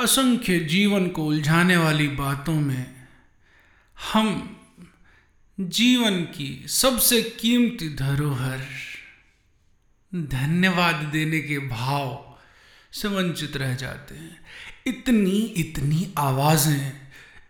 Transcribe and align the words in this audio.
असंख्य 0.00 0.60
जीवन 0.60 1.08
को 1.08 1.24
उलझाने 1.24 1.76
वाली 1.76 2.08
बातों 2.08 2.60
में 2.60 2.94
हम 4.12 4.56
जीवन 5.60 6.20
की 6.20 6.64
सबसे 6.68 7.22
कीमती 7.22 7.94
धरोहर, 7.94 8.60
धन्यवाद 10.14 10.94
देने 10.94 11.40
के 11.40 11.58
भाव 11.58 12.38
से 12.92 13.08
वंचित 13.08 13.56
रह 13.56 13.74
जाते 13.74 14.14
हैं। 14.14 14.40
इतनी 14.86 15.38
इतनी 15.38 16.14
आवाज़ें, 16.18 16.92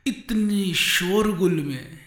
इतनी 0.06 0.74
शोरगुल 0.74 1.52
में 1.52 1.98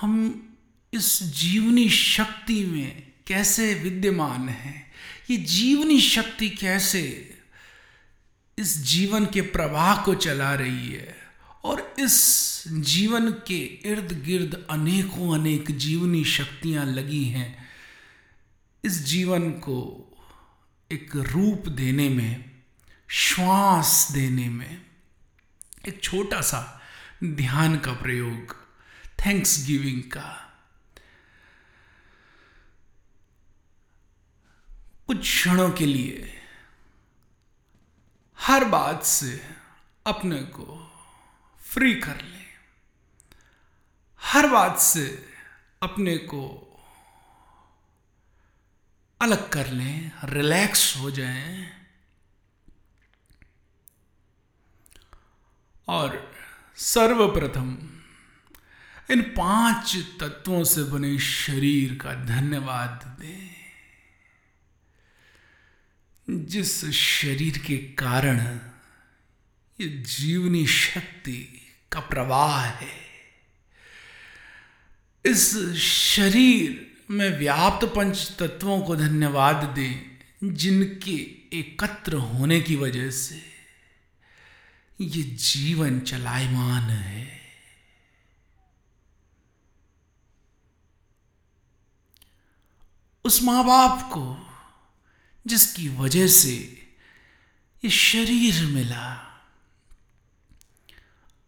हम 0.00 0.46
इस 0.94 1.22
जीवनी 1.22 1.88
शक्ति 1.90 2.64
में 2.64 3.12
कैसे 3.26 3.74
विद्यमान 3.74 4.48
हैं? 4.48 4.92
ये 5.30 5.36
जीवनी 5.36 6.00
शक्ति 6.00 6.48
कैसे 6.50 7.34
इस 8.60 8.82
जीवन 8.82 9.26
के 9.26 9.40
प्रवाह 9.40 10.02
को 10.02 10.14
चला 10.14 10.54
रही 10.54 10.92
है 10.92 11.16
और 11.64 11.94
इस 11.98 12.64
जीवन 12.68 13.30
के 13.30 13.58
इर्द 13.64 14.22
गिर्द 14.24 14.66
अनेकों 14.70 15.38
अनेक 15.38 15.70
जीवनी 15.70 16.24
शक्तियाँ 16.24 16.84
लगी 16.86 17.24
हैं। 17.24 17.68
इस 18.84 19.04
जीवन 19.04 19.50
को 19.50 19.78
एक 20.92 21.16
रूप 21.16 21.68
देने 21.68 22.08
में, 22.08 22.50
श्वास 23.08 24.08
देने 24.12 24.48
में, 24.48 24.86
एक 25.88 26.02
छोटा 26.02 26.40
सा 26.40 26.82
ध्यान 27.24 27.78
का 27.78 27.92
प्रयोग 27.92 28.56
थैंक्स 29.26 29.66
गिविंग 29.66 30.02
का, 30.02 30.56
कुछ 35.06 35.20
क्षणों 35.20 35.70
के 35.70 35.86
लिए 35.86 36.39
हर 38.50 38.64
बात 38.64 39.04
से 39.04 39.46
अपने 40.06 40.38
को 40.38 40.92
फ्री 41.62 41.94
कर 41.94 42.16
लें। 42.16 42.46
हर 44.22 44.46
बात 44.46 44.78
से 44.78 45.26
अपने 45.82 46.16
को 46.16 46.66
अलग 49.22 49.48
कर 49.48 49.66
लें 49.66 50.12
रिलैक्स 50.24 50.96
हो 50.96 51.10
जाएँ। 51.10 51.68
और 55.88 56.32
सर्वप्रथम 56.76 57.78
इन 59.10 59.22
पाँच 59.22 59.96
तत्वों 60.20 60.64
से 60.64 60.82
बने 60.82 61.18
शरीर 61.18 61.94
का 61.94 62.14
धन्यवाद 62.14 63.16
दें। 63.20 63.69
जिस 66.30 66.84
शरीर 66.90 67.58
के 67.58 67.76
कारण 67.76 68.38
ये 69.78 69.88
जीवनी 69.88 70.66
शक्ति 70.66 71.66
का 71.92 72.00
प्रवाह 72.00 72.60
है, 72.62 72.92
इस 75.24 75.74
शरीर 75.76 76.86
में 77.10 77.38
व्याप्त 77.38 77.86
पंच 77.86 78.36
तत्वों 78.38 78.80
को 78.80 78.96
धन्यवाद 78.96 79.64
दें, 79.64 80.54
जिनके 80.54 81.16
एकत्र 81.58 82.14
होने 82.14 82.60
की 82.60 82.76
वजह 82.76 83.10
से 83.10 83.42
ये 85.00 85.22
जीवन 85.22 86.00
चलायमान 86.00 86.90
है। 86.90 87.28
उस 93.24 93.42
माँ 93.42 93.64
बाप 93.64 94.10
को 94.12 94.49
जिसकी 95.50 95.88
वजह 95.88 96.26
से 96.26 96.54
ये 97.84 97.90
शरीर 97.90 98.64
मिला। 98.66 99.06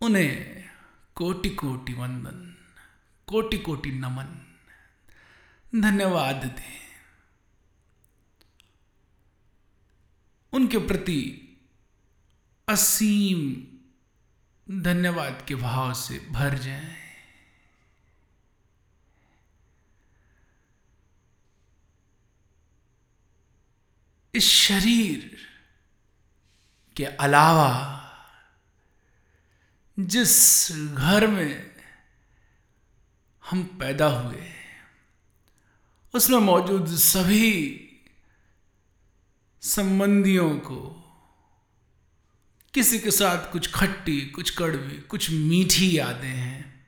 उन्हें 0.00 0.31
कोटि 1.14 1.50
कोटि 1.50 1.92
वंदन 1.92 2.39
कोटि 3.27 3.59
कोटि 3.59 3.91
नमन, 3.91 4.31
धन्यवाद 5.75 6.44
दें। 6.44 6.81
उनके 10.53 10.78
प्रति 10.78 11.21
असीम 12.69 13.41
धन्यवाद 14.82 15.44
के 15.49 15.55
भाव 15.55 15.93
से 15.94 16.19
भर 16.31 16.59
जाएँ। 16.59 17.01
इस 24.34 24.44
शरीर 24.44 25.37
के 26.97 27.04
अलावा 27.04 27.98
जिस 29.98 30.72
घर 30.72 31.26
में 31.26 31.70
हम 33.50 33.62
पैदा 33.62 34.06
हुए 34.06 34.48
उसमें 36.15 36.38
मौजूद 36.38 36.87
सभी 36.87 37.78
संबंधियों 39.62 40.59
को 40.59 40.99
किसी 42.75 42.99
के 42.99 43.10
साथ 43.10 43.53
कुछ 43.53 43.72
खट्टी, 43.72 44.20
कुछ 44.20 44.50
कड़वी, 44.50 44.99
कुछ 44.99 45.31
मीठी 45.31 45.99
यादें 45.99 46.28
हैं, 46.28 46.87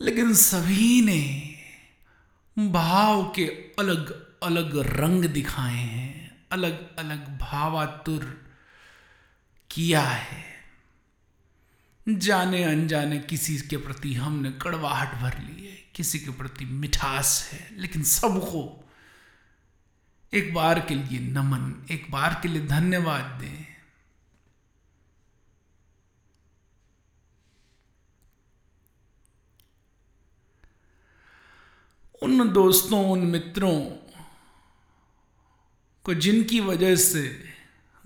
लेकिन 0.00 0.34
सभी 0.34 1.00
ने 1.00 1.54
भाव 2.68 3.32
के 3.36 3.46
अलग 3.78 4.25
अलग 4.46 5.00
रंग 5.00 5.24
दिखाए 5.24 5.76
हैं, 5.76 6.46
अलग 6.52 6.96
अलग 6.96 7.38
भावातुर 7.38 8.24
किया 9.70 10.00
है। 10.00 10.44
जाने 12.08 12.64
अनजाने 12.64 13.18
किसी 13.18 13.58
के 13.58 13.76
प्रति 13.76 14.14
हमने 14.14 14.50
कड़वाहट 14.50 15.14
भर 15.14 15.38
ली 15.38 15.66
है, 15.66 15.76
किसी 15.94 16.18
के 16.18 16.30
प्रति 16.30 16.64
मिठास 16.64 17.50
है, 17.52 17.68
लेकिन 17.72 18.02
सबको 18.02 18.84
एक 20.32 20.54
बार 20.54 20.80
के 20.80 20.94
लिए 20.94 21.18
नमन, 21.18 21.86
एक 21.90 22.10
बार 22.10 22.40
के 22.42 22.48
लिए 22.48 22.66
धन्यवाद 22.66 23.24
दें। 23.24 23.66
उन 32.22 32.52
दोस्तों, 32.52 33.10
उन 33.10 33.18
मित्रों 33.18 34.05
को 36.06 36.14
जिनकी 36.14 36.60
वजह 36.60 36.96
से 36.96 37.44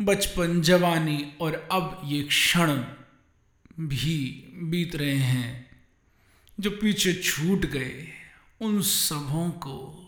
बचपन, 0.00 0.62
जवानी 0.62 1.32
और 1.40 1.68
अब 1.72 2.00
ये 2.04 2.22
क्षण 2.22 2.84
भी 3.80 4.48
बीत 4.62 4.96
रहे 4.96 5.16
हैं, 5.16 5.70
जो 6.60 6.70
पीछे 6.70 7.14
छूट 7.14 7.66
गए 7.66 8.08
उन 8.60 8.82
सबों 8.82 9.50
को। 9.50 10.06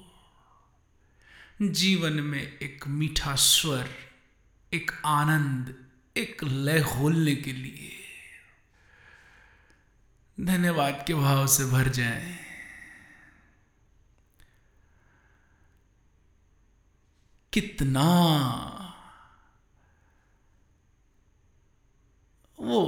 जीवन 1.62 2.12
में 2.12 2.58
एक 2.58 2.84
मीठा 2.88 3.34
स्वर, 3.34 3.88
एक 4.74 4.90
आनंद, 5.06 5.74
एक 6.16 6.44
लय 6.44 6.82
खोलने 6.82 7.34
के 7.34 7.52
लिए 7.52 7.92
धन्यवाद 10.40 11.04
के 11.06 11.14
भाव 11.14 11.46
से 11.46 11.64
भर 11.64 11.88
जाएँ। 11.88 12.51
कितना? 17.52 18.08
वो 22.60 22.82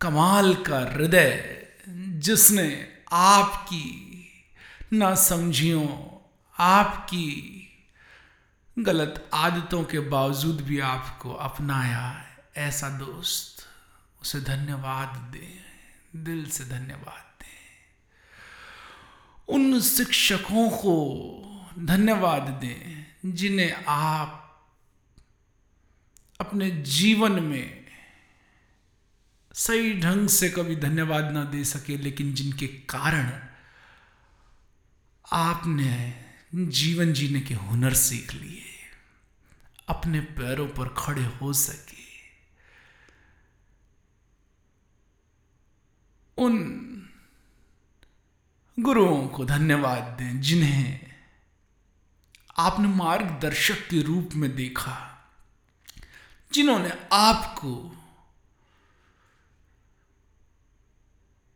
कमाल 0.00 0.54
का 0.54 0.78
हृदय 0.78 1.66
जिसने 1.88 2.88
आपकी 3.12 4.16
ना 4.92 5.14
समझियों 5.14 5.88
आपकी 6.58 7.66
गलत 8.78 9.30
आदतों 9.34 9.84
के 9.84 10.00
बावजूद 10.00 10.60
भी 10.60 10.80
आपको 10.80 11.32
अपनाया 11.32 12.26
ऐसा 12.56 12.88
दोस्त 12.88 13.66
उसे 14.22 14.40
धन्यवाद 14.40 15.08
दें, 15.08 15.64
दिल 16.24 16.50
से 16.50 16.64
धन्यवाद 16.64 17.24
दें। 17.40 17.50
उन 19.48 19.80
शिक्षकों 19.80 20.70
को 20.70 20.96
धन्यवाद 21.78 22.42
दें 22.42 23.06
जिन्हें 23.34 23.84
आप 23.88 24.36
अपने 26.40 26.70
जीवन 26.70 27.42
में 27.42 27.86
सही 29.54 30.00
ढंग 30.00 30.28
से 30.28 30.50
कभी 30.50 30.76
धन्यवाद 30.76 31.30
ना 31.32 31.44
दे 31.44 31.64
सके, 31.64 31.96
लेकिन 31.96 32.34
जिनके 32.34 32.66
कारण 32.66 33.30
आपने 35.32 36.24
जीवन 36.54 37.12
जीने 37.12 37.40
के 37.40 37.54
हुनर 37.54 37.94
सीख 37.94 38.34
लिए, 38.34 38.64
अपने 39.88 40.20
पैरों 40.20 40.68
पर 40.68 40.88
खड़े 40.88 41.24
हो 41.24 41.52
सके। 41.52 42.00
उन 46.36 46.56
गुरुओं 48.78 49.28
को 49.28 49.44
धन्यवाद 49.44 50.02
दें 50.02 50.40
जिन्हें 50.40 51.09
आपने 52.60 52.88
मार्गदर्शक 52.88 53.88
के 53.88 54.02
रूप 54.02 54.30
में 54.34 54.56
देखा, 54.56 54.96
जिन्होंने 56.52 56.90
आपको 57.12 57.96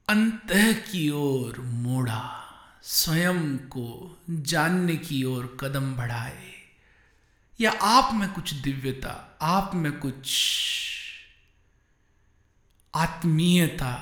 अंत 0.09 0.49
की 0.91 1.11
ओर 1.11 1.61
मोड़ा, 1.61 2.41
स्वयं 2.83 3.59
को 3.59 4.17
जानने 4.31 4.97
की 4.97 5.25
ओर 5.25 5.57
कदम 5.61 5.95
बढ़ाए। 5.95 6.53
या 7.61 7.73
आप 7.73 8.15
में 8.15 8.33
कुछ 8.33 8.55
दिव्यता, 8.55 9.39
आप 9.43 9.75
में 9.75 9.93
कुछ 9.93 10.51
आत्मीयता 12.95 13.95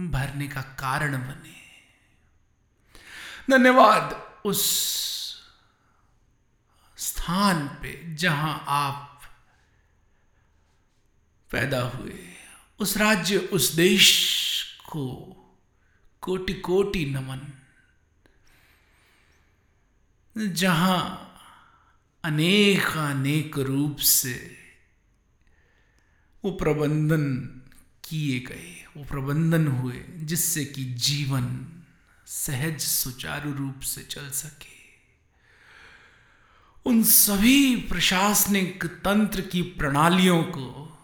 भरने 0.00 0.48
का 0.48 0.60
कारण 0.60 1.16
बने। 1.16 1.62
धन्यवाद। 3.50 4.31
उस 4.44 4.62
स्थान 6.96 7.68
पे 7.68 8.14
जहाँ 8.14 8.64
आप 8.68 9.20
पैदा 11.50 11.82
हुए, 11.82 12.18
उस 12.78 12.96
राज्य, 12.96 13.38
उस 13.38 13.72
देश 13.72 14.08
को 14.88 15.06
कोटि 16.20 16.54
कोटि 16.54 17.04
नमन, 17.04 17.40
जहाँ 20.36 21.28
अनेक 22.24 22.86
अनेक 22.86 23.58
रूप 23.58 23.96
से 23.96 24.58
वो 26.44 26.50
प्रबंधन 26.50 27.24
किए 28.04 28.40
गए, 28.40 28.86
वो 28.96 29.04
प्रबंधन 29.04 29.66
हुए, 29.68 30.04
जिससे 30.16 30.64
कि 30.64 30.84
जीवन 30.84 31.68
सहज 32.32 32.80
सुचारू 32.80 33.52
रूप 33.52 33.80
से 33.80 34.02
चल 34.02 34.30
सके। 34.30 34.70
उन 36.86 37.02
सभी 37.02 37.76
प्रशासनिक 37.76 38.86
तंत्र 38.86 39.40
की 39.40 39.62
प्रणालियों 39.62 40.42
को, 40.42 40.98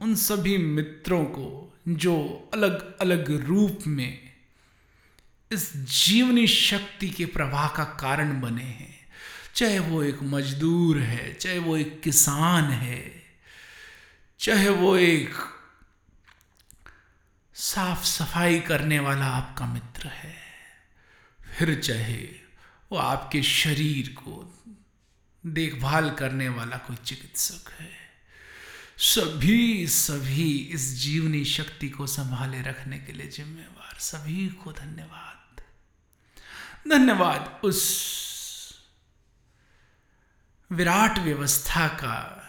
उन 0.00 0.14
सभी 0.14 0.58
मित्रों 0.58 1.24
को 1.24 1.78
जो 1.88 2.50
अलग 2.54 2.98
अलग 2.98 3.30
रूप 3.46 3.78
में 3.86 4.34
इस 5.52 5.76
जीवनी 5.76 6.46
शक्ति 6.46 7.08
के 7.08 7.24
प्रवाह 7.26 7.68
का 7.68 7.84
कारण 7.84 8.40
बने 8.40 8.62
हैं, 8.62 8.94
चाहे 9.54 9.78
वो 9.78 10.02
एक 10.02 10.22
मजदूर 10.22 10.98
है, 10.98 11.34
चाहे 11.34 11.58
वो 11.58 11.76
एक 11.76 12.00
किसान 12.02 12.64
है, 12.64 13.22
चाहे 14.38 14.68
वो 14.68 14.96
एक 14.96 15.34
साफ़ 17.54 18.04
सफ़ाई 18.04 18.60
करने 18.60 18.98
वाला 18.98 19.26
आपका 19.26 19.66
मित्र 19.66 20.08
है। 20.08 20.45
फिर 21.58 21.80
चाहे 21.80 22.22
वो 22.92 22.96
आपके 22.96 23.42
शरीर 23.42 24.08
को 24.08 24.64
देखभाल 25.46 26.10
करने 26.10 26.48
वाला 26.48 26.76
कोई 26.76 26.96
चिकित्सक 26.96 27.70
है। 27.70 27.92
सभी 28.98 29.86
सभी 29.86 30.58
इस 30.58 30.94
जीवनी 30.94 31.44
शक्ति 31.44 31.88
को 31.88 32.06
संभाले 32.06 32.62
रखने 32.62 32.98
के 32.98 33.12
लिए 33.12 33.26
जिम्मेवार। 33.26 33.98
सभी 33.98 34.48
को 34.48 34.72
धन्यवाद। 34.72 35.60
धन्यवाद 36.90 37.60
उस 37.64 38.06
विराट 40.72 41.18
व्यवस्था 41.18 41.88
का 41.88 42.48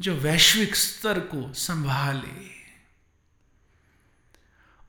जो 0.00 0.16
वैश्विक 0.16 0.76
स्तर 0.76 1.20
को 1.20 1.52
संभाले। 1.52 2.61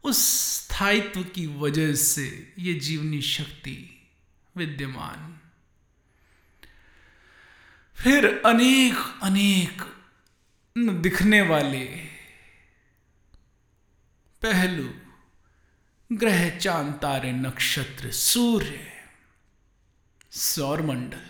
उस 0.04 0.18
स्थायित्व 0.58 1.24
की 1.24 1.48
वजह 1.48 1.96
से 1.96 2.54
ये 2.60 2.74
जीवनी 2.74 3.22
शक्ति 3.22 4.08
विद्यमान। 4.58 5.40
फिर 7.96 8.42
अनेक 8.46 9.20
अनेक 9.24 9.82
दिखने 10.78 11.42
वाले 11.42 11.86
पहलू, 14.42 14.94
ग्रह, 16.12 16.58
चाँद, 16.58 16.94
तारे, 16.94 17.32
नक्षत्र, 17.32 18.12
सूर्य 18.12 18.90
सौरमंडल 20.32 21.26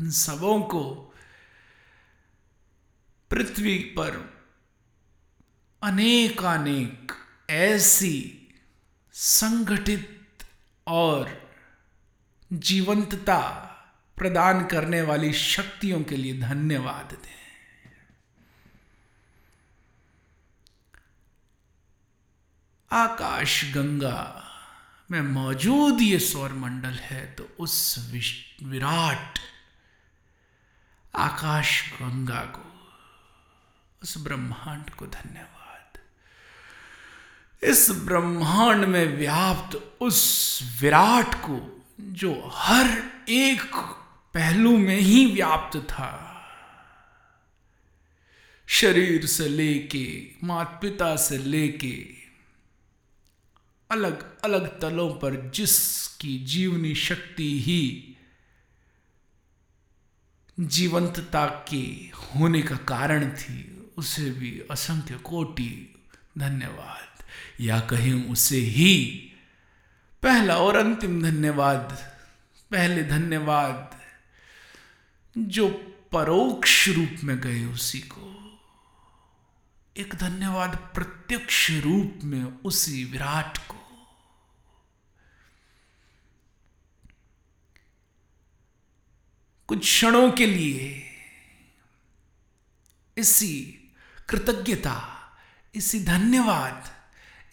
उन 0.00 0.10
सबों 0.10 0.62
को 0.62 1.14
पृथ्वी 3.30 3.78
पर 3.78 4.34
अनेकानेक 5.82 7.12
ऐसी 7.48 8.16
संगठित 9.14 10.44
और 10.86 11.30
जीवंतता 12.50 13.40
प्रदान 14.16 14.64
करने 14.66 15.02
वाली 15.02 15.32
शक्तियों 15.32 16.02
के 16.02 16.16
लिए 16.16 16.40
धन्यवाद 16.40 17.12
दें। 17.12 17.42
आकाश 22.90 23.64
गंगा 23.74 24.50
में 25.10 25.20
मौजूद 25.22 26.00
ये 26.00 26.18
सौर 26.18 26.52
मंडल 26.52 26.94
है 27.00 27.24
तो 27.34 27.48
उस 27.58 27.74
विराट 28.62 29.38
आकाश 31.14 31.92
गंगा 31.92 32.40
को, 32.54 32.64
उस 34.02 34.16
ब्रह्मांड 34.18 34.90
को 34.90 35.06
धन्यवाद। 35.06 35.53
इस 37.64 37.90
ब्रह्मांड 37.90 38.84
में 38.84 39.16
व्याप्त 39.16 39.96
उस 40.00 40.60
विराट 40.80 41.34
को, 41.34 41.84
जो 42.00 42.50
हर 42.54 43.10
एक 43.28 43.76
पहलू 44.34 44.78
में 44.78 44.96
ही 44.96 45.26
व्याप्त 45.26 45.78
था। 45.78 46.30
शरीर 48.66 49.26
से 49.26 49.48
लेके 49.48 50.30
माता 50.46 50.78
पिता 50.78 51.16
से 51.16 51.38
लेके 51.38 52.24
अलग 53.90 54.40
अलग 54.40 54.80
तलों 54.80 55.10
पर 55.10 55.50
जिसकी 55.50 56.38
जीवनी 56.38 56.94
शक्ति 56.94 57.60
ही 57.60 58.16
जीवंतता 60.60 61.46
के 61.46 62.10
होने 62.16 62.62
का 62.62 62.76
कारण 62.76 63.30
थी, 63.30 63.90
उसे 63.96 64.30
भी 64.30 64.62
असंख्य 64.70 65.14
कोटि 65.14 65.94
धन्यवाद। 66.38 67.13
या 67.60 67.80
कहें 67.80 68.30
उसे 68.30 68.58
ही। 68.58 69.20
पहला 70.22 70.56
और 70.56 70.76
अंतिम 70.76 71.22
धन्यवाद, 71.22 72.14
पहले 72.70 73.02
धन्यवाद, 73.02 74.00
जो 75.38 75.68
परोक्ष 76.12 76.88
रूप 76.88 77.24
में 77.24 77.40
गए 77.40 77.64
उसी 77.64 78.00
को। 78.00 78.30
एक 79.96 80.14
धन्यवाद 80.14 80.90
प्रत्यक्ष 80.94 81.70
रूप 81.70 82.20
में 82.24 82.44
उसी 82.44 83.04
विराट 83.04 83.58
को। 83.58 84.08
कुछ 89.66 89.78
क्षणों 89.78 90.32
के 90.32 90.46
लिए 90.46 91.10
इसी 93.18 93.80
कृतज्ञता, 94.28 95.20
इसी 95.74 96.04
धन्यवाद 96.04 97.03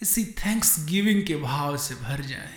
इसी 0.02 0.24
थैंक्स 0.46 0.86
गिविंग 0.90 1.26
के 1.26 1.36
भाव 1.36 1.78
से 1.78 1.96
भर 1.96 2.22
जाएँ। 2.22 2.50